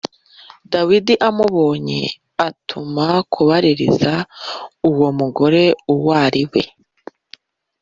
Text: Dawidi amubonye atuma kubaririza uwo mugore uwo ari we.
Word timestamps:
Dawidi 0.73 1.13
amubonye 1.27 2.01
atuma 2.47 3.07
kubaririza 3.33 4.13
uwo 4.89 5.09
mugore 5.19 5.63
uwo 5.93 6.11
ari 6.25 6.43
we. 6.51 6.63